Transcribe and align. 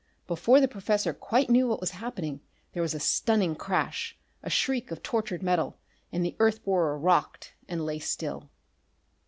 Before 0.25 0.59
the 0.59 0.67
professor 0.67 1.13
quite 1.13 1.47
knew 1.51 1.67
what 1.67 1.79
was 1.79 1.91
happening, 1.91 2.41
there 2.73 2.81
was 2.81 2.95
a 2.95 2.99
stunning 2.99 3.53
crash, 3.55 4.17
a 4.41 4.49
shriek 4.49 4.89
of 4.89 5.03
tortured 5.03 5.43
metal 5.43 5.77
and 6.11 6.25
the 6.25 6.35
earth 6.39 6.65
borer 6.65 6.97
rocked 6.97 7.53
and 7.67 7.85
lay 7.85 7.99
still.... 7.99 8.49